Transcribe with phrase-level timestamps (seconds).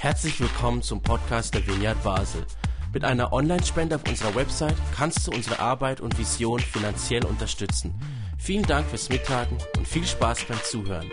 [0.00, 2.44] Herzlich willkommen zum Podcast der Vineyard Basel.
[2.92, 7.94] Mit einer Online-Spende auf unserer Website kannst du unsere Arbeit und Vision finanziell unterstützen.
[8.38, 11.10] Vielen Dank fürs Mittagen und viel Spaß beim Zuhören.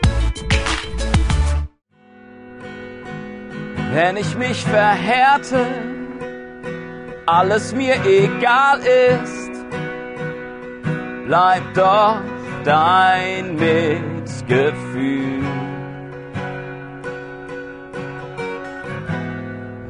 [3.94, 5.66] Wenn ich mich verhärte,
[7.26, 9.52] alles mir egal ist,
[11.26, 12.22] bleibt doch
[12.64, 15.51] dein Mitgefühl.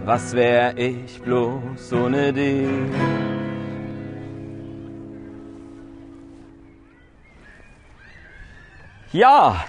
[0.04, 2.68] Was wär ich bloß ohne dich?
[9.12, 9.64] Ja,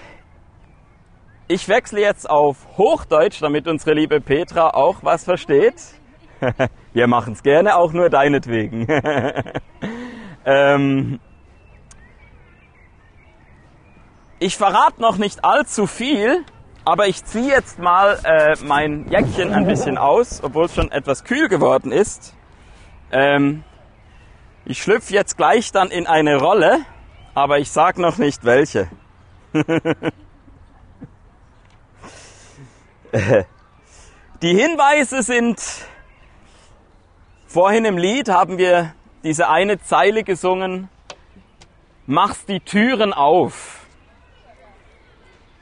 [1.49, 5.75] ich wechsle jetzt auf Hochdeutsch, damit unsere liebe Petra auch was versteht.
[6.95, 8.87] Wir machen es gerne, auch nur deinetwegen.
[10.47, 11.21] ähm,
[14.39, 16.43] ich verrate noch nicht allzu viel,
[16.85, 21.25] aber ich ziehe jetzt mal äh, mein Jäckchen ein bisschen aus, obwohl es schon etwas
[21.25, 22.35] kühl geworden ist.
[23.11, 23.63] Ähm,
[24.65, 26.81] ich schlüpfe jetzt gleich dann in eine Rolle,
[27.35, 28.89] aber ich sage noch nicht welche.
[34.43, 35.61] Die Hinweise sind,
[37.47, 40.89] vorhin im Lied haben wir diese eine Zeile gesungen,
[42.07, 43.82] machst die Türen auf.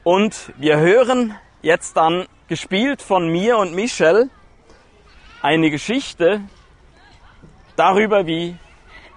[0.03, 4.29] Und wir hören jetzt dann, gespielt von mir und Michel,
[5.43, 6.41] eine Geschichte
[7.75, 8.57] darüber, wie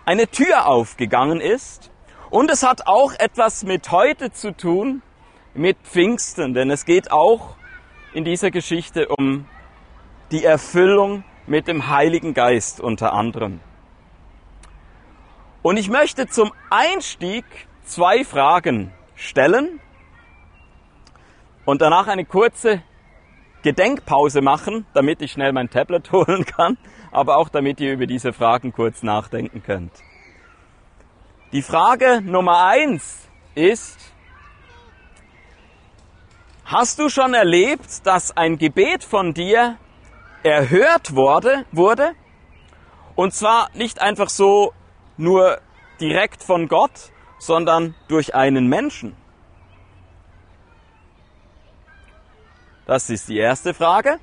[0.05, 1.91] eine Tür aufgegangen ist.
[2.29, 5.01] Und es hat auch etwas mit heute zu tun,
[5.55, 7.57] mit Pfingsten, denn es geht auch
[8.12, 9.47] in dieser Geschichte um
[10.33, 13.61] die Erfüllung mit dem Heiligen Geist unter anderem.
[15.62, 17.45] Und ich möchte zum Einstieg
[17.85, 19.81] zwei Fragen stellen
[21.65, 22.83] und danach eine kurze
[23.62, 26.77] Gedenkpause machen, damit ich schnell mein Tablet holen kann,
[27.11, 29.93] aber auch damit ihr über diese Fragen kurz nachdenken könnt.
[31.53, 33.99] Die Frage Nummer eins ist,
[36.65, 39.78] hast du schon erlebt, dass ein Gebet von dir
[40.43, 42.12] erhört wurde, wurde?
[43.15, 44.72] Und zwar nicht einfach so
[45.17, 45.61] nur
[46.00, 49.17] direkt von Gott, sondern durch einen Menschen.
[52.87, 54.19] Das ist die erste Frage.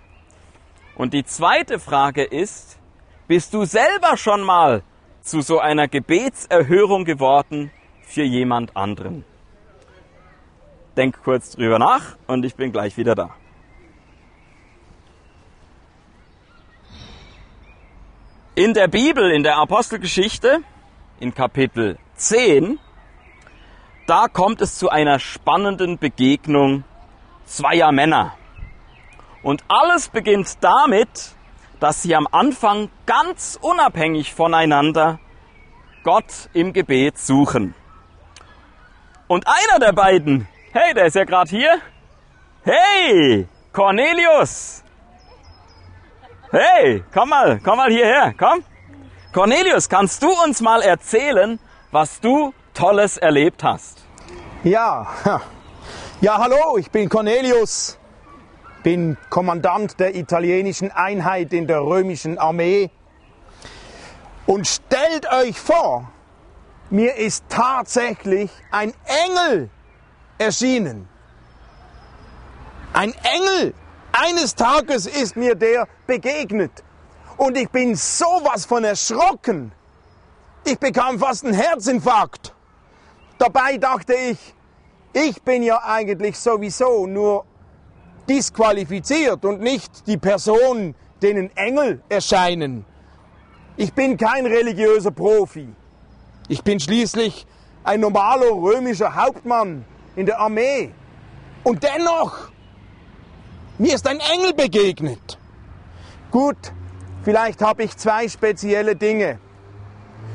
[0.95, 2.77] Und die zweite Frage ist,
[3.27, 4.83] bist du selber schon mal
[5.21, 7.71] zu so einer Gebetserhörung geworden
[8.03, 9.25] für jemand anderen?
[10.95, 13.31] Denk kurz drüber nach und ich bin gleich wieder da.
[18.53, 20.59] In der Bibel, in der Apostelgeschichte,
[21.19, 22.77] in Kapitel 10,
[24.07, 26.83] da kommt es zu einer spannenden Begegnung
[27.45, 28.35] zweier Männer.
[29.43, 31.35] Und alles beginnt damit,
[31.79, 35.19] dass sie am Anfang ganz unabhängig voneinander
[36.03, 37.73] Gott im Gebet suchen.
[39.27, 41.79] Und einer der beiden, hey, der ist ja gerade hier.
[42.63, 44.83] Hey, Cornelius.
[46.51, 48.63] Hey, komm mal, komm mal hierher, komm.
[49.33, 51.59] Cornelius, kannst du uns mal erzählen,
[51.91, 54.03] was du Tolles erlebt hast?
[54.63, 55.07] Ja,
[56.21, 57.97] ja, hallo, ich bin Cornelius
[58.83, 62.89] bin Kommandant der italienischen Einheit in der römischen Armee.
[64.45, 66.11] Und stellt euch vor,
[66.89, 68.93] mir ist tatsächlich ein
[69.25, 69.69] Engel
[70.37, 71.07] erschienen.
[72.93, 73.73] Ein Engel.
[74.11, 76.83] Eines Tages ist mir der begegnet.
[77.37, 79.71] Und ich bin sowas von erschrocken.
[80.65, 82.53] Ich bekam fast einen Herzinfarkt.
[83.37, 84.53] Dabei dachte ich,
[85.13, 87.45] ich bin ja eigentlich sowieso nur
[88.31, 92.85] disqualifiziert und nicht die Person, denen Engel erscheinen.
[93.75, 95.67] Ich bin kein religiöser Profi.
[96.47, 97.45] Ich bin schließlich
[97.83, 99.83] ein normaler römischer Hauptmann
[100.15, 100.91] in der Armee.
[101.63, 102.51] Und dennoch,
[103.77, 105.37] mir ist ein Engel begegnet.
[106.31, 106.71] Gut,
[107.23, 109.39] vielleicht habe ich zwei spezielle Dinge.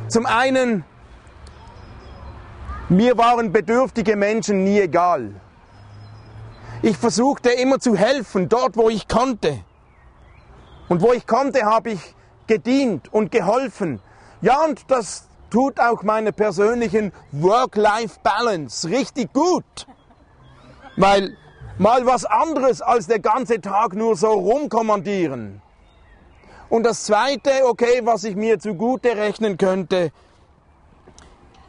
[0.09, 0.85] Zum einen,
[2.91, 5.41] mir waren bedürftige Menschen nie egal.
[6.83, 9.65] Ich versuchte immer zu helfen, dort wo ich konnte.
[10.89, 12.15] Und wo ich konnte, habe ich
[12.47, 14.01] gedient und geholfen.
[14.43, 19.87] Ja, und das tut auch meine persönlichen Work-Life-Balance richtig gut.
[20.97, 21.37] Weil
[21.79, 25.63] mal was anderes als der ganze Tag nur so rumkommandieren.
[26.69, 30.13] Und das Zweite, okay, was ich mir zugute rechnen könnte,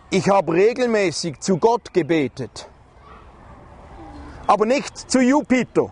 [0.09, 2.67] ich habe regelmäßig zu Gott gebetet
[4.47, 5.91] aber nicht zu Jupiter,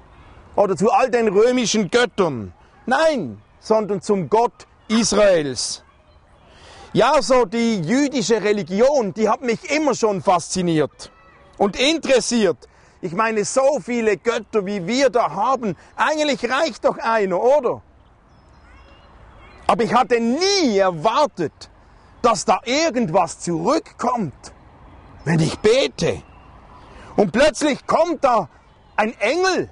[0.55, 2.53] oder zu all den römischen Göttern.
[2.85, 5.83] Nein, sondern zum Gott Israels.
[6.93, 11.11] Ja, so die jüdische Religion, die hat mich immer schon fasziniert
[11.57, 12.57] und interessiert.
[13.01, 17.81] Ich meine, so viele Götter, wie wir da haben, eigentlich reicht doch einer, oder?
[19.67, 21.69] Aber ich hatte nie erwartet,
[22.21, 24.53] dass da irgendwas zurückkommt,
[25.25, 26.23] wenn ich bete.
[27.15, 28.49] Und plötzlich kommt da
[28.95, 29.69] ein Engel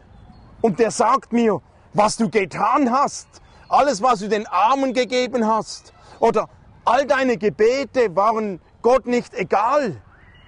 [0.62, 1.62] und der sagt mir,
[1.94, 3.28] was du getan hast,
[3.70, 6.48] alles, was du den Armen gegeben hast, oder
[6.86, 10.02] all deine Gebete waren Gott nicht egal.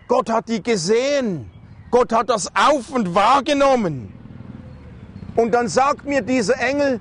[0.07, 1.51] Gott hat die gesehen.
[1.91, 4.13] Gott hat das auf und wahrgenommen.
[5.35, 6.99] Und dann sagt mir dieser Engel,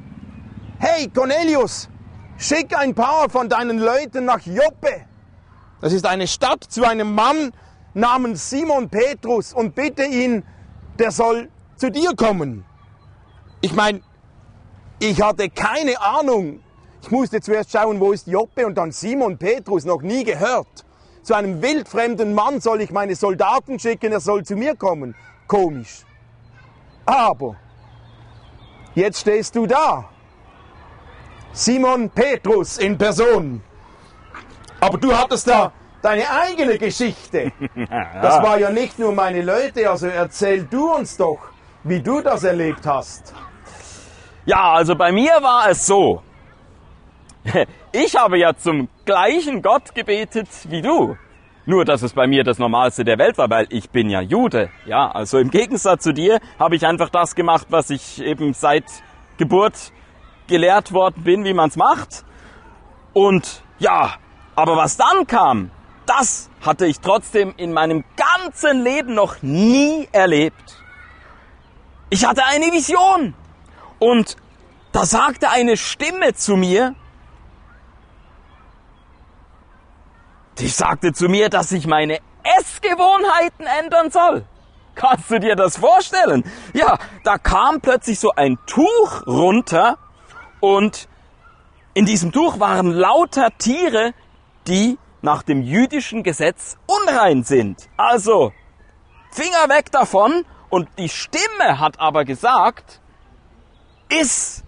[0.78, 1.88] hey Cornelius,
[2.36, 5.06] schick ein paar von deinen Leuten nach Joppe.
[5.80, 7.52] Das ist eine Stadt zu einem Mann
[7.94, 10.44] namens Simon Petrus und bitte ihn,
[10.98, 12.64] der soll zu dir kommen.
[13.60, 14.02] Ich meine,
[14.98, 16.60] ich hatte keine Ahnung.
[17.02, 20.84] Ich musste zuerst schauen, wo ist Joppe und dann Simon Petrus, noch nie gehört.
[21.22, 25.14] Zu einem wildfremden Mann soll ich meine Soldaten schicken, er soll zu mir kommen.
[25.46, 26.04] Komisch.
[27.06, 27.56] Aber
[28.94, 30.08] jetzt stehst du da.
[31.52, 33.62] Simon Petrus in Person.
[34.80, 35.72] Aber du hattest da
[36.04, 37.52] deine eigene Geschichte.
[38.22, 41.38] Das war ja nicht nur meine Leute, also erzähl du uns doch,
[41.82, 43.34] wie du das erlebt hast.
[44.44, 46.22] Ja, also bei mir war es so.
[47.92, 51.16] Ich habe ja zum gleichen Gott gebetet wie du.
[51.64, 54.68] Nur, dass es bei mir das Normalste der Welt war, weil ich bin ja Jude.
[54.84, 58.84] Ja, also im Gegensatz zu dir habe ich einfach das gemacht, was ich eben seit
[59.38, 59.92] Geburt
[60.48, 62.24] gelehrt worden bin, wie man es macht.
[63.12, 64.14] Und ja,
[64.56, 65.70] aber was dann kam,
[66.06, 70.82] das hatte ich trotzdem in meinem ganzen Leben noch nie erlebt.
[72.10, 73.34] Ich hatte eine Vision.
[73.98, 74.36] Und
[74.92, 76.94] da sagte eine Stimme zu mir,
[80.58, 82.18] die sagte zu mir, dass ich meine
[82.58, 84.44] Essgewohnheiten ändern soll.
[84.94, 86.44] Kannst du dir das vorstellen?
[86.72, 89.98] Ja, da kam plötzlich so ein Tuch runter
[90.60, 91.08] und
[91.94, 94.14] in diesem Tuch waren lauter Tiere,
[94.68, 97.88] die nach dem jüdischen Gesetz unrein sind.
[97.96, 98.52] Also,
[99.30, 103.00] Finger weg davon und die Stimme hat aber gesagt,
[104.08, 104.62] iss.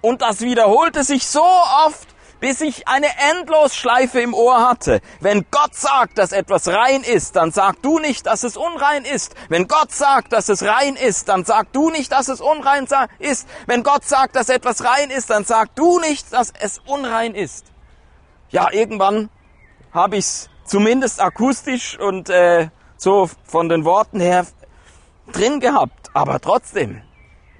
[0.00, 1.44] Und das wiederholte sich so
[1.86, 2.08] oft,
[2.40, 5.00] bis ich eine Endlosschleife im Ohr hatte.
[5.20, 9.34] Wenn Gott sagt, dass etwas rein ist, dann sag du nicht, dass es unrein ist.
[9.48, 12.86] Wenn Gott sagt, dass es rein ist, dann sag du nicht, dass es unrein
[13.18, 13.46] ist.
[13.66, 17.66] Wenn Gott sagt, dass etwas rein ist, dann sag du nicht, dass es unrein ist.
[18.50, 19.30] Ja, irgendwann
[19.94, 24.46] habe ich es zumindest akustisch und äh, so von den Worten her
[25.32, 27.00] drin gehabt, aber trotzdem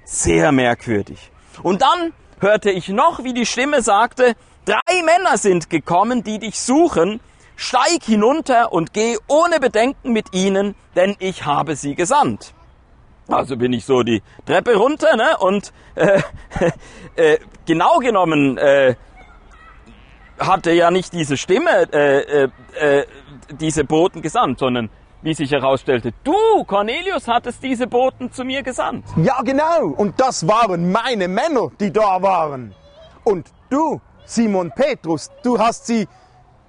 [0.03, 1.31] sehr merkwürdig.
[1.63, 4.35] Und dann hörte ich noch, wie die Stimme sagte,
[4.65, 7.21] drei Männer sind gekommen, die dich suchen,
[7.55, 12.53] steig hinunter und geh ohne Bedenken mit ihnen, denn ich habe sie gesandt.
[13.27, 15.37] Also bin ich so die Treppe runter, ne?
[15.39, 16.21] Und äh,
[17.15, 18.95] äh, genau genommen äh,
[20.39, 22.49] hatte ja nicht diese Stimme äh, äh,
[22.79, 23.05] äh,
[23.51, 24.89] diese Boten gesandt, sondern
[25.21, 29.05] wie sich herausstellte, du, Cornelius, hattest diese Boten zu mir gesandt.
[29.17, 29.87] Ja, genau.
[29.87, 32.75] Und das waren meine Männer, die da waren.
[33.23, 36.07] Und du, Simon Petrus, du hast sie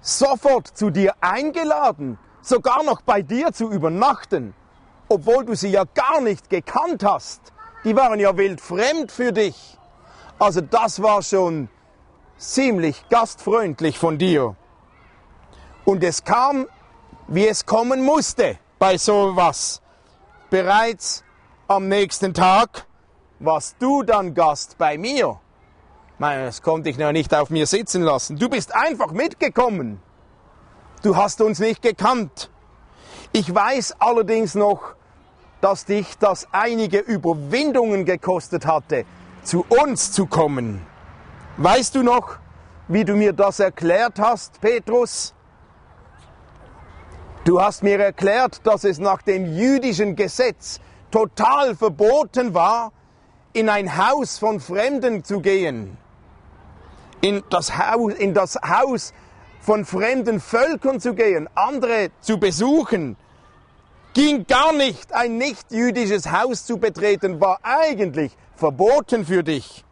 [0.00, 4.54] sofort zu dir eingeladen, sogar noch bei dir zu übernachten,
[5.08, 7.52] obwohl du sie ja gar nicht gekannt hast.
[7.84, 9.76] Die waren ja wildfremd für dich.
[10.38, 11.68] Also das war schon
[12.38, 14.56] ziemlich gastfreundlich von dir.
[15.84, 16.66] Und es kam,
[17.28, 19.82] wie es kommen musste bei sowas.
[20.50, 21.24] Bereits
[21.68, 22.86] am nächsten Tag
[23.38, 25.40] warst du dann Gast bei mir.
[26.18, 28.38] Meine, das konnte ich noch nicht auf mir sitzen lassen.
[28.38, 30.00] Du bist einfach mitgekommen.
[31.02, 32.50] Du hast uns nicht gekannt.
[33.32, 34.94] Ich weiß allerdings noch,
[35.60, 39.04] dass dich das einige Überwindungen gekostet hatte,
[39.42, 40.86] zu uns zu kommen.
[41.58, 42.36] Weißt du noch,
[42.86, 45.32] wie du mir das erklärt hast, Petrus?
[47.44, 52.92] Du hast mir erklärt, dass es nach dem jüdischen Gesetz total verboten war,
[53.54, 55.96] in ein Haus von Fremden zu gehen,
[57.22, 59.14] in das Haus, in das Haus
[59.60, 63.16] von fremden Völkern zu gehen, andere zu besuchen.
[64.12, 69.85] Ging gar nicht, ein nicht jüdisches Haus zu betreten, war eigentlich verboten für dich.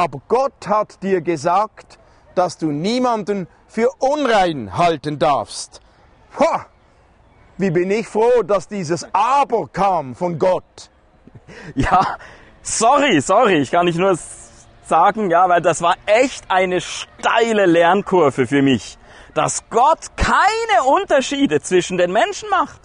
[0.00, 1.98] Aber Gott hat dir gesagt,
[2.34, 5.82] dass du niemanden für unrein halten darfst.
[6.38, 6.64] Ha!
[7.58, 10.88] Wie bin ich froh, dass dieses Aber kam von Gott.
[11.74, 12.16] ja,
[12.62, 14.16] sorry, sorry, ich kann nicht nur
[14.86, 18.96] sagen, ja, weil das war echt eine steile Lernkurve für mich,
[19.34, 22.80] dass Gott keine Unterschiede zwischen den Menschen macht.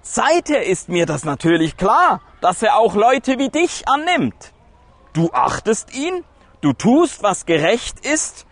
[0.00, 4.54] Seither ist mir das natürlich klar, dass er auch Leute wie dich annimmt.
[5.12, 6.24] Du achtest ihn,
[6.60, 8.46] du tust, was gerecht ist,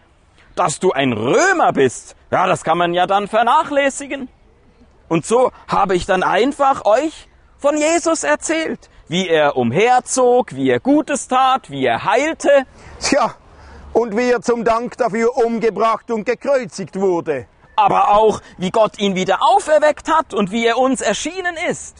[0.55, 4.29] dass du ein Römer bist, ja, das kann man ja dann vernachlässigen.
[5.09, 10.81] Und so habe ich dann einfach euch von Jesus erzählt, wie er umherzog, wie er
[10.81, 12.67] Gutes tat, wie er heilte.
[13.00, 13.35] Tja,
[13.93, 17.47] und wie er zum Dank dafür umgebracht und gekreuzigt wurde.
[17.77, 21.97] Aber auch, wie Gott ihn wieder auferweckt hat und wie er uns erschienen ist.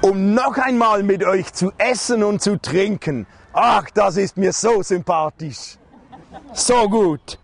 [0.00, 3.26] Um noch einmal mit euch zu essen und zu trinken.
[3.52, 5.76] Ach, das ist mir so sympathisch.
[6.52, 7.38] So gut.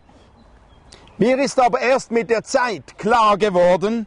[1.19, 4.07] Mir ist aber erst mit der Zeit klar geworden,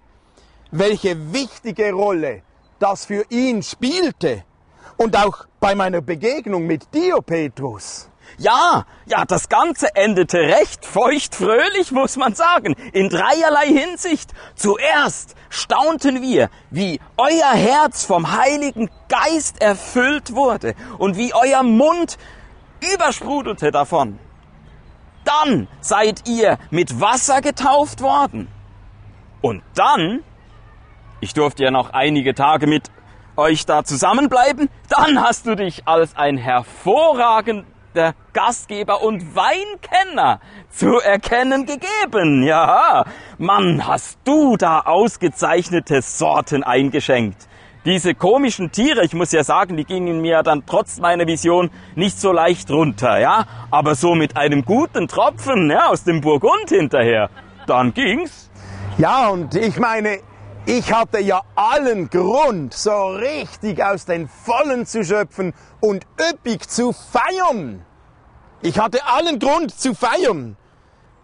[0.72, 2.42] welche wichtige Rolle
[2.80, 4.44] das für ihn spielte.
[4.96, 8.10] Und auch bei meiner Begegnung mit dir, Petrus.
[8.38, 14.32] Ja, ja, das Ganze endete recht feuchtfröhlich, muss man sagen, in dreierlei Hinsicht.
[14.56, 22.18] Zuerst staunten wir, wie euer Herz vom Heiligen Geist erfüllt wurde und wie euer Mund
[22.94, 24.20] übersprudelte davon.
[25.24, 28.48] Dann seid ihr mit Wasser getauft worden.
[29.42, 30.24] Und dann,
[31.22, 32.90] ich durfte ja noch einige Tage mit
[33.36, 36.38] euch da zusammenbleiben, dann hast du dich als ein
[37.98, 40.40] hervorragender Gastgeber und Weinkenner
[40.70, 42.44] zu erkennen gegeben.
[42.44, 43.04] Ja,
[43.38, 47.48] Mann, hast du da ausgezeichnete Sorten eingeschenkt.
[47.86, 52.20] Diese komischen Tiere, ich muss ja sagen, die gingen mir dann trotz meiner Vision nicht
[52.20, 53.46] so leicht runter, ja.
[53.72, 57.30] Aber so mit einem guten Tropfen, ja, aus dem Burgund hinterher,
[57.66, 58.52] dann ging's.
[58.98, 60.20] Ja, und ich meine,
[60.66, 66.92] ich hatte ja allen Grund, so richtig aus den Vollen zu schöpfen und üppig zu
[66.92, 67.87] feiern.
[68.62, 70.58] Ich hatte allen Grund zu feiern,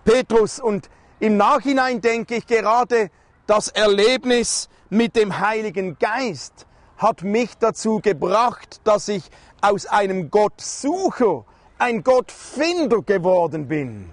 [0.05, 0.59] Petrus.
[0.59, 3.09] Und im Nachhinein denke ich gerade,
[3.47, 9.23] das Erlebnis mit dem Heiligen Geist hat mich dazu gebracht, dass ich
[9.61, 11.45] aus einem Gottsucher
[11.79, 14.09] ein Gottfinder geworden bin.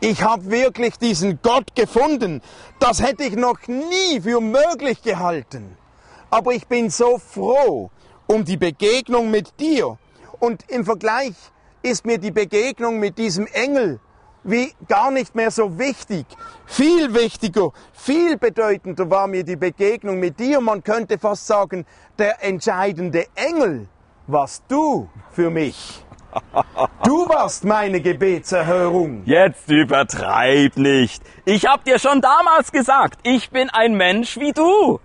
[0.00, 2.42] Ich habe wirklich diesen Gott gefunden.
[2.80, 5.78] Das hätte ich noch nie für möglich gehalten.
[6.28, 7.90] Aber ich bin so froh
[8.26, 9.96] um die Begegnung mit dir.
[10.40, 11.34] Und im Vergleich
[11.84, 14.00] ist mir die Begegnung mit diesem Engel
[14.42, 16.26] wie gar nicht mehr so wichtig.
[16.66, 20.60] Viel wichtiger, viel bedeutender war mir die Begegnung mit dir.
[20.60, 21.86] Man könnte fast sagen,
[22.18, 23.88] der entscheidende Engel
[24.26, 26.04] warst du für mich.
[27.04, 29.22] Du warst meine Gebetserhörung.
[29.24, 31.22] Jetzt übertreib nicht.
[31.44, 35.00] Ich hab dir schon damals gesagt, ich bin ein Mensch wie du.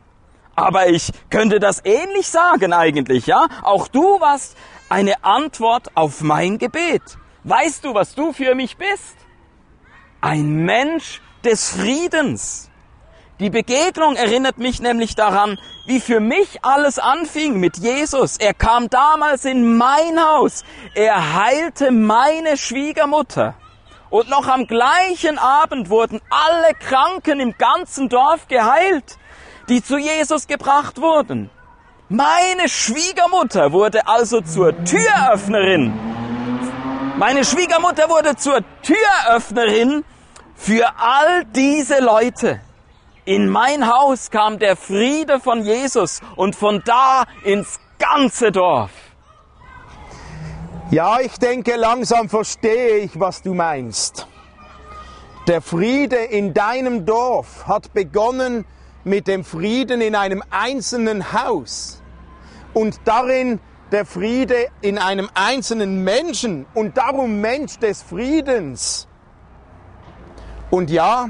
[0.56, 3.48] Aber ich könnte das ähnlich sagen eigentlich, ja?
[3.64, 4.58] Auch du warst
[4.90, 7.02] eine Antwort auf mein Gebet.
[7.44, 9.16] Weißt du, was du für mich bist?
[10.22, 12.70] Ein Mensch des Friedens.
[13.40, 18.36] Die Begegnung erinnert mich nämlich daran, wie für mich alles anfing mit Jesus.
[18.38, 20.66] Er kam damals in mein Haus.
[20.94, 23.56] Er heilte meine Schwiegermutter.
[24.10, 29.18] Und noch am gleichen Abend wurden alle Kranken im ganzen Dorf geheilt,
[29.70, 31.50] die zu Jesus gebracht wurden.
[32.10, 35.94] Meine Schwiegermutter wurde also zur Türöffnerin
[37.20, 40.06] meine Schwiegermutter wurde zur Türöffnerin
[40.56, 42.62] für all diese Leute.
[43.26, 48.92] In mein Haus kam der Friede von Jesus und von da ins ganze Dorf.
[50.92, 54.26] Ja, ich denke, langsam verstehe ich, was du meinst.
[55.46, 58.64] Der Friede in deinem Dorf hat begonnen
[59.04, 61.99] mit dem Frieden in einem einzelnen Haus
[62.74, 63.60] und darin
[63.92, 69.08] der Friede in einem einzelnen Menschen und darum Mensch des Friedens.
[70.70, 71.30] Und ja,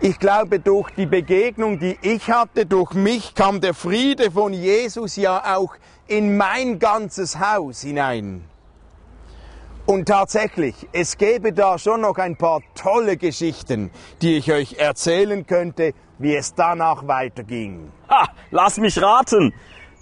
[0.00, 5.16] ich glaube, durch die Begegnung, die ich hatte, durch mich kam der Friede von Jesus
[5.16, 5.74] ja auch
[6.06, 8.44] in mein ganzes Haus hinein.
[9.84, 13.90] Und tatsächlich, es gäbe da schon noch ein paar tolle Geschichten,
[14.22, 17.90] die ich euch erzählen könnte, wie es danach weiterging.
[18.08, 19.52] Ha, lass mich raten.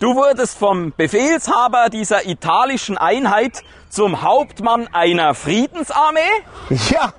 [0.00, 6.20] Du wurdest vom Befehlshaber dieser italischen Einheit zum Hauptmann einer Friedensarmee?
[6.88, 7.12] Ja,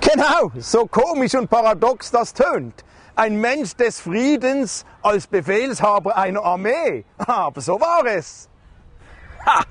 [0.00, 2.84] genau, so komisch und paradox das tönt.
[3.16, 7.04] Ein Mensch des Friedens als Befehlshaber einer Armee.
[7.18, 8.48] Aber so war es.
[9.44, 9.64] Ha!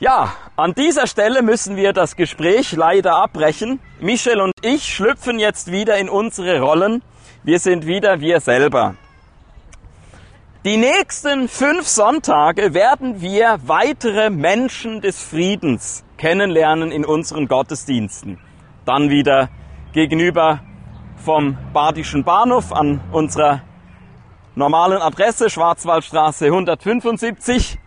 [0.00, 3.78] Ja, an dieser Stelle müssen wir das Gespräch leider abbrechen.
[4.00, 7.04] Michel und ich schlüpfen jetzt wieder in unsere Rollen.
[7.44, 8.96] Wir sind wieder wir selber.
[10.64, 18.38] Die nächsten fünf Sonntage werden wir weitere Menschen des Friedens kennenlernen in unseren Gottesdiensten.
[18.84, 19.48] Dann wieder
[19.92, 20.60] gegenüber
[21.16, 23.62] vom Badischen Bahnhof an unserer
[24.54, 27.80] normalen Adresse Schwarzwaldstraße 175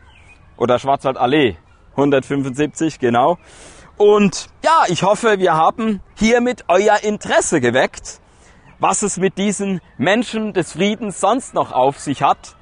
[0.57, 1.55] oder Schwarzwaldallee
[1.91, 3.37] 175, genau.
[3.95, 8.19] Und ja, ich hoffe, wir haben hiermit euer Interesse geweckt,
[8.79, 12.57] was es mit diesen Menschen des Friedens sonst noch auf sich hat.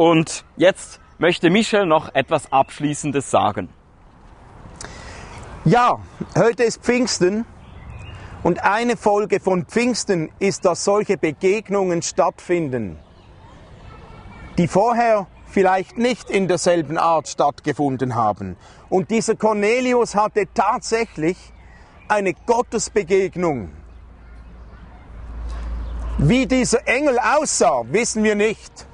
[0.00, 3.68] Und jetzt möchte Michel noch etwas Abschließendes sagen.
[5.66, 5.98] Ja,
[6.38, 7.44] heute ist Pfingsten
[8.42, 12.98] und eine Folge von Pfingsten ist, dass solche Begegnungen stattfinden,
[14.56, 18.56] die vorher vielleicht nicht in derselben Art stattgefunden haben.
[18.88, 21.36] Und dieser Cornelius hatte tatsächlich
[22.08, 23.70] eine Gottesbegegnung.
[26.16, 28.86] Wie dieser Engel aussah, wissen wir nicht.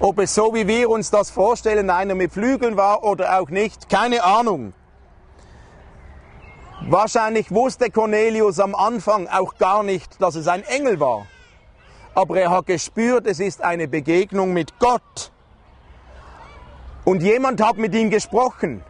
[0.00, 3.88] Ob es so wie wir uns das vorstellen, einer mit Flügeln war oder auch nicht,
[3.88, 4.72] keine Ahnung.
[6.82, 11.26] Wahrscheinlich wusste Cornelius am Anfang auch gar nicht, dass es ein Engel war
[12.14, 15.32] aber er hat gespürt, es ist eine Begegnung mit Gott.
[17.04, 18.82] Und jemand hat mit ihm gesprochen.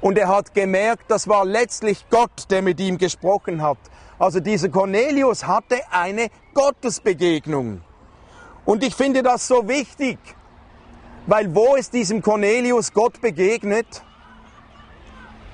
[0.00, 3.78] Und er hat gemerkt, das war letztlich Gott, der mit ihm gesprochen hat.
[4.18, 7.82] Also dieser Cornelius hatte eine Gottesbegegnung.
[8.68, 10.18] Und ich finde das so wichtig,
[11.26, 14.02] weil wo ist diesem Cornelius Gott begegnet?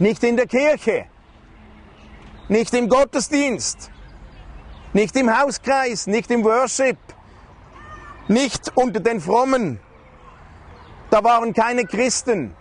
[0.00, 1.06] Nicht in der Kirche,
[2.48, 3.92] nicht im Gottesdienst,
[4.92, 6.98] nicht im Hauskreis, nicht im Worship,
[8.26, 9.78] nicht unter den Frommen.
[11.10, 12.56] Da waren keine Christen.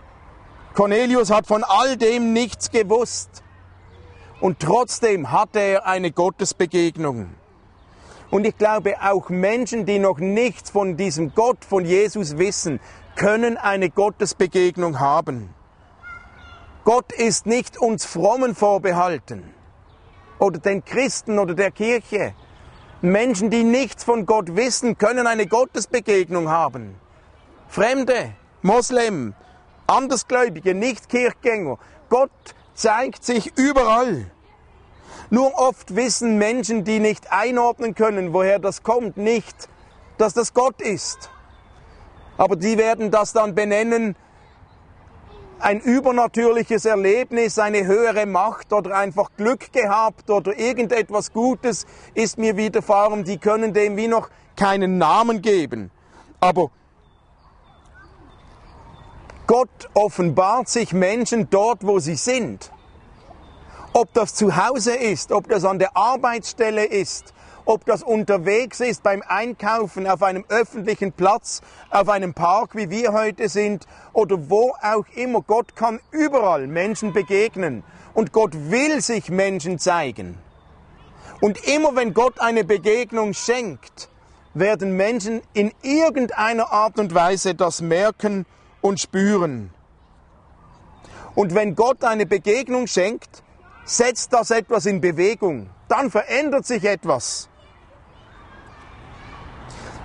[0.74, 3.42] Cornelius hat von all dem nichts gewusst.
[4.40, 7.34] Und trotzdem hatte er eine Gottesbegegnung.
[8.34, 12.80] Und ich glaube, auch Menschen, die noch nichts von diesem Gott, von Jesus wissen,
[13.14, 15.54] können eine Gottesbegegnung haben.
[16.82, 19.54] Gott ist nicht uns Frommen vorbehalten
[20.40, 22.34] oder den Christen oder der Kirche.
[23.02, 26.96] Menschen, die nichts von Gott wissen, können eine Gottesbegegnung haben.
[27.68, 29.34] Fremde, Moslem,
[29.86, 31.78] Andersgläubige, Nicht-Kirchgänger.
[32.08, 32.32] Gott
[32.74, 34.26] zeigt sich überall.
[35.34, 39.68] Nur oft wissen Menschen, die nicht einordnen können, woher das kommt, nicht,
[40.16, 41.28] dass das Gott ist.
[42.36, 44.14] Aber die werden das dann benennen
[45.58, 52.56] ein übernatürliches Erlebnis, eine höhere Macht oder einfach Glück gehabt oder irgendetwas Gutes ist mir
[52.56, 55.90] widerfahren, die können dem wie noch keinen Namen geben.
[56.38, 56.70] Aber
[59.48, 62.70] Gott offenbart sich Menschen dort, wo sie sind.
[63.96, 67.32] Ob das zu Hause ist, ob das an der Arbeitsstelle ist,
[67.64, 73.12] ob das unterwegs ist beim Einkaufen auf einem öffentlichen Platz, auf einem Park, wie wir
[73.12, 75.42] heute sind, oder wo auch immer.
[75.42, 80.38] Gott kann überall Menschen begegnen und Gott will sich Menschen zeigen.
[81.40, 84.08] Und immer wenn Gott eine Begegnung schenkt,
[84.54, 88.44] werden Menschen in irgendeiner Art und Weise das merken
[88.80, 89.70] und spüren.
[91.36, 93.43] Und wenn Gott eine Begegnung schenkt,
[93.84, 95.70] setzt das etwas in Bewegung.
[95.88, 97.48] Dann verändert sich etwas.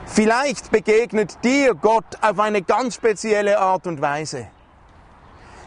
[0.06, 4.48] Vielleicht begegnet dir Gott auf eine ganz spezielle Art und Weise.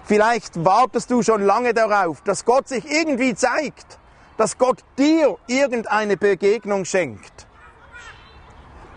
[0.05, 3.98] Vielleicht wartest du schon lange darauf, dass Gott sich irgendwie zeigt,
[4.37, 7.46] dass Gott dir irgendeine Begegnung schenkt.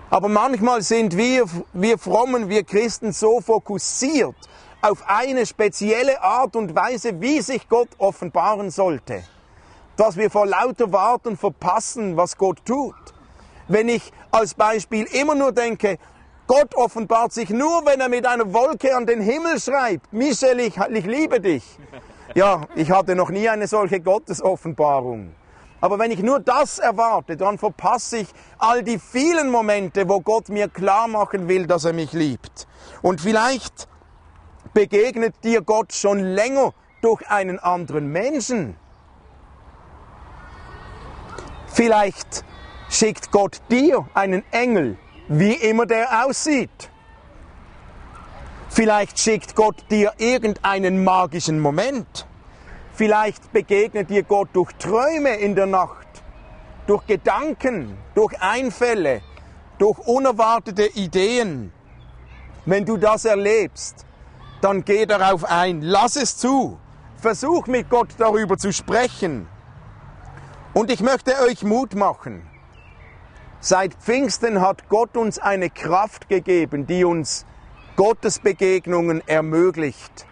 [0.09, 4.35] Aber manchmal sind wir, wir Frommen, wir Christen so fokussiert
[4.85, 9.23] auf eine spezielle Art und Weise, wie sich Gott offenbaren sollte,
[9.97, 12.93] dass wir vor lauter Warten verpassen, was Gott tut.
[13.67, 15.97] Wenn ich als Beispiel immer nur denke,
[16.45, 20.77] Gott offenbart sich nur, wenn er mit einer Wolke an den Himmel schreibt, Michel, ich,
[20.77, 21.63] ich liebe dich.
[22.35, 25.33] Ja, ich hatte noch nie eine solche Gottesoffenbarung.
[25.81, 28.27] Aber wenn ich nur das erwarte, dann verpasse ich
[28.59, 32.67] all die vielen Momente, wo Gott mir klar machen will, dass er mich liebt.
[33.01, 33.87] Und vielleicht
[34.75, 38.75] begegnet dir Gott schon länger durch einen anderen Menschen.
[41.65, 42.43] Vielleicht
[42.89, 44.97] schickt Gott dir einen Engel,
[45.29, 46.91] wie immer der aussieht.
[48.69, 52.27] Vielleicht schickt Gott dir irgendeinen magischen Moment.
[52.93, 56.07] Vielleicht begegnet dir Gott durch Träume in der Nacht,
[56.85, 59.21] durch Gedanken, durch Einfälle,
[59.77, 61.71] durch unerwartete Ideen.
[62.65, 64.04] Wenn du das erlebst,
[64.65, 66.79] dann geh darauf ein, lass es zu,
[67.17, 69.47] versuch mit Gott darüber zu sprechen.
[70.73, 72.41] Und ich möchte euch Mut machen.
[73.59, 77.45] Seit Pfingsten hat Gott uns eine Kraft gegeben, die uns
[77.95, 80.25] Gottes Begegnungen ermöglicht.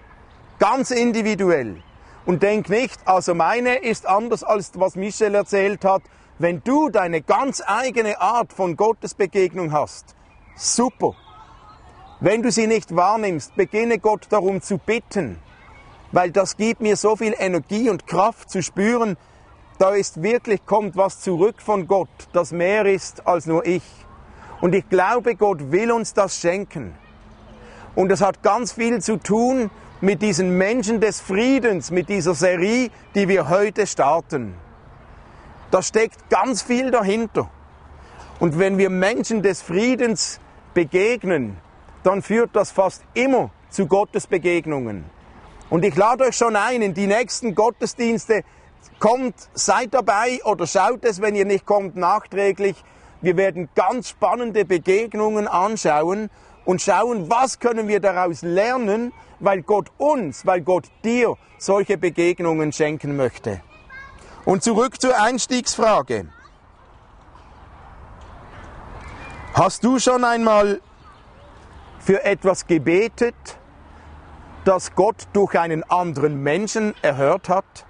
[0.58, 1.84] Ganz individuell.
[2.26, 6.02] Und denk nicht, also meine ist anders als was Michel erzählt hat.
[6.40, 10.16] Wenn du deine ganz eigene Art von Gottes Begegnung hast,
[10.56, 11.14] super.
[12.24, 15.40] Wenn du sie nicht wahrnimmst, beginne Gott darum zu bitten,
[16.14, 19.18] weil das gibt mir so viel Energie und Kraft zu spüren,
[19.78, 23.84] da ist wirklich, kommt was zurück von Gott, das mehr ist als nur ich.
[24.62, 26.96] Und ich glaube, Gott will uns das schenken.
[27.94, 32.90] Und es hat ganz viel zu tun mit diesen Menschen des Friedens, mit dieser Serie,
[33.16, 34.56] die wir heute starten.
[35.72, 37.50] Da steckt ganz viel dahinter.
[38.40, 40.40] Und wenn wir Menschen des Friedens
[40.74, 41.58] begegnen,
[42.04, 45.06] dann führt das fast immer zu Gottes Begegnungen.
[45.70, 48.44] Und ich lade euch schon ein, in die nächsten Gottesdienste
[49.00, 52.76] kommt, seid dabei oder schaut es, wenn ihr nicht kommt, nachträglich.
[53.22, 56.30] Wir werden ganz spannende Begegnungen anschauen
[56.66, 62.72] und schauen, was können wir daraus lernen, weil Gott uns, weil Gott dir solche Begegnungen
[62.72, 63.62] schenken möchte.
[64.46, 66.28] Und zurück zur Einstiegsfrage.
[69.54, 70.82] Hast du schon einmal
[72.04, 73.36] für etwas gebetet,
[74.66, 77.86] das Gott durch einen anderen Menschen erhört hat?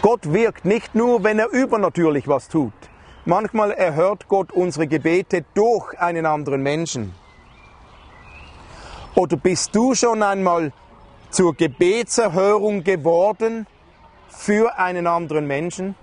[0.00, 2.72] Gott wirkt nicht nur, wenn er übernatürlich was tut.
[3.24, 7.14] Manchmal erhört Gott unsere Gebete durch einen anderen Menschen.
[9.14, 10.72] Oder bist du schon einmal
[11.30, 13.66] zur Gebetserhörung geworden
[14.28, 15.96] für einen anderen Menschen?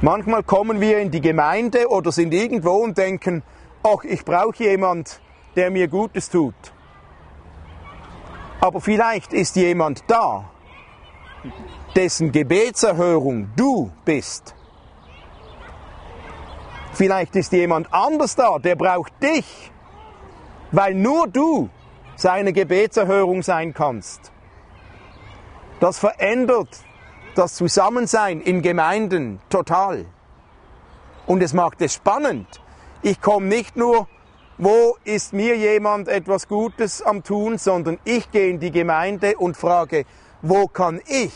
[0.00, 3.42] Manchmal kommen wir in die Gemeinde oder sind irgendwo und denken,
[3.82, 5.20] ach, ich brauche jemand,
[5.56, 6.54] der mir Gutes tut.
[8.60, 10.50] Aber vielleicht ist jemand da,
[11.96, 14.54] dessen Gebetserhörung du bist.
[16.92, 19.72] Vielleicht ist jemand anders da, der braucht dich,
[20.70, 21.70] weil nur du
[22.14, 24.30] seine Gebetserhörung sein kannst.
[25.80, 26.84] Das verändert
[27.38, 30.04] das Zusammensein in Gemeinden total.
[31.26, 32.46] Und es macht es spannend.
[33.02, 34.08] Ich komme nicht nur
[34.60, 39.56] wo ist mir jemand etwas Gutes am tun, sondern ich gehe in die Gemeinde und
[39.56, 40.04] frage,
[40.42, 41.32] wo kann ich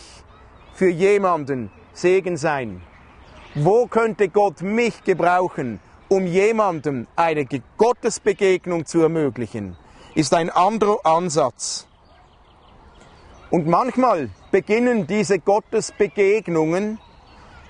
[0.75, 2.83] für jemanden Segen sein?
[3.55, 9.77] Wo könnte Gott mich gebrauchen, um jemandem eine Gottesbegegnung zu ermöglichen?
[10.17, 11.87] Ist ein anderer Ansatz.
[13.51, 17.01] Und manchmal beginnen diese Gottesbegegnungen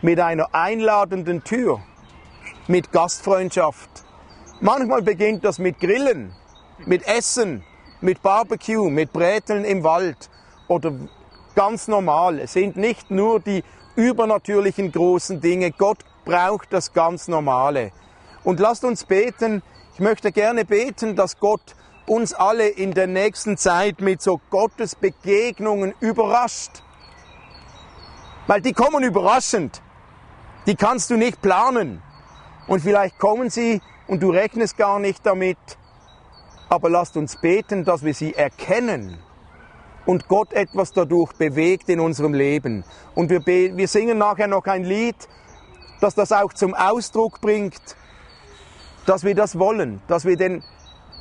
[0.02, 1.80] mit einer einladenden Tür,
[2.68, 4.02] mit Gastfreundschaft,
[4.64, 6.32] Manchmal beginnt das mit Grillen,
[6.86, 7.64] mit Essen,
[8.00, 10.30] mit Barbecue, mit Bräteln im Wald
[10.68, 10.92] oder
[11.56, 12.38] ganz normal.
[12.38, 13.64] Es sind nicht nur die
[13.96, 15.72] übernatürlichen großen Dinge.
[15.72, 17.90] Gott braucht das ganz Normale.
[18.44, 19.64] Und lasst uns beten.
[19.94, 21.74] Ich möchte gerne beten, dass Gott
[22.12, 26.82] uns alle in der nächsten Zeit mit so Gottes Begegnungen überrascht.
[28.46, 29.80] Weil die kommen überraschend.
[30.66, 32.02] Die kannst du nicht planen.
[32.66, 35.56] Und vielleicht kommen sie und du rechnest gar nicht damit.
[36.68, 39.16] Aber lasst uns beten, dass wir sie erkennen
[40.04, 42.84] und Gott etwas dadurch bewegt in unserem Leben.
[43.14, 45.16] Und wir, wir singen nachher noch ein Lied,
[46.02, 47.80] das das auch zum Ausdruck bringt,
[49.06, 50.62] dass wir das wollen, dass wir den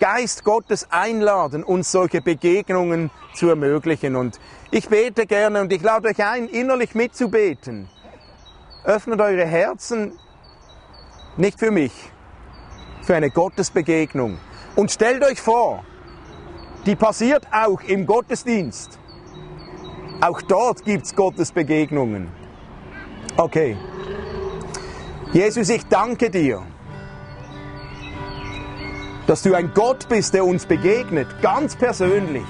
[0.01, 4.15] Geist Gottes einladen, uns solche Begegnungen zu ermöglichen.
[4.15, 4.39] Und
[4.71, 7.87] ich bete gerne und ich lade euch ein, innerlich mitzubeten.
[8.83, 10.17] Öffnet eure Herzen,
[11.37, 11.93] nicht für mich,
[13.03, 14.39] für eine Gottesbegegnung.
[14.75, 15.85] Und stellt euch vor,
[16.87, 18.97] die passiert auch im Gottesdienst.
[20.19, 22.31] Auch dort gibt es Gottesbegegnungen.
[23.37, 23.77] Okay.
[25.31, 26.63] Jesus, ich danke dir,
[29.27, 32.45] dass du ein Gott bist, der uns begegnet, ganz persönlich.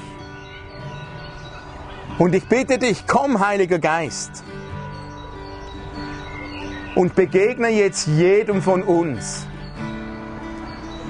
[2.18, 4.44] Und ich bitte dich, komm, Heiliger Geist,
[6.96, 9.48] und begegne jetzt jedem von uns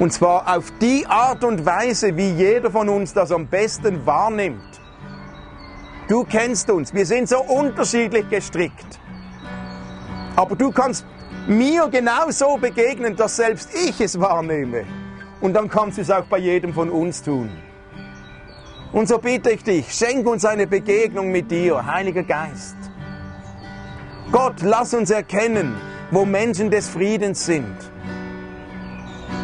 [0.02, 4.82] und zwar auf die Art und Weise, wie jeder von uns das am besten wahrnimmt.
[6.08, 9.00] Du kennst uns, wir sind so unterschiedlich gestrickt.
[10.36, 11.06] Aber du kannst
[11.46, 14.86] mir genau so begegnen, dass selbst ich es wahrnehme.
[15.42, 17.50] Und dann kannst du es auch bei jedem von uns tun.
[18.94, 22.76] Und so bitte ich dich, schenk uns eine Begegnung mit dir, Heiliger Geist.
[24.32, 25.76] Gott, lass uns erkennen,
[26.12, 27.92] wo Menschen des Friedens sind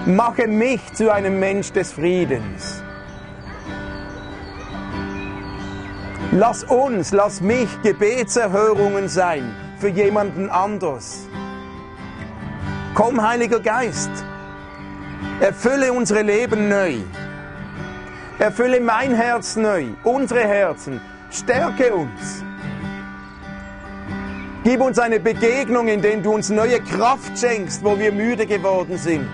[0.08, 2.82] Mache mich zu einem Mensch des Friedens.
[6.32, 11.28] Lass uns, lass mich Gebetserhörungen sein für jemanden anders.
[12.94, 14.10] Komm, Heiliger Geist,
[15.40, 16.96] erfülle unsere Leben neu.
[18.40, 21.02] Erfülle mein Herz neu, unsere Herzen.
[21.32, 22.44] Stärke uns.
[24.64, 28.98] Gib uns eine Begegnung, in der du uns neue Kraft schenkst, wo wir müde geworden
[28.98, 29.30] sind.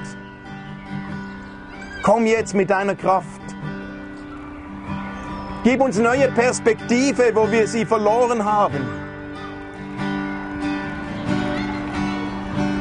[2.04, 3.42] Komm jetzt mit deiner Kraft.
[5.63, 9.04] Gib uns neue Perspektive, wo wir sie verloren haben.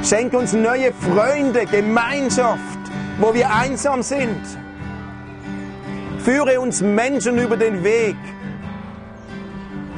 [0.02, 2.71] Schenk uns neue Freunde, Gemeinschaft,
[3.18, 4.40] wo wir einsam sind.
[6.18, 8.16] Führe uns Menschen über den Weg,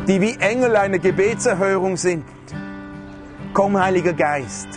[0.06, 2.24] die wie Engel eine Gebetserhörung sind.
[3.52, 4.68] Komm, Heiliger Geist.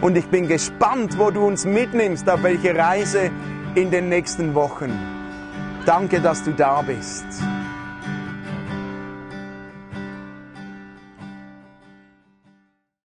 [0.00, 3.30] Und ich bin gespannt, wo du uns mitnimmst, auf welche Reise
[3.74, 4.92] in den nächsten Wochen.
[5.86, 7.26] Danke, dass du da bist.